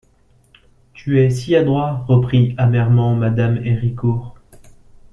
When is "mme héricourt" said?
3.15-4.33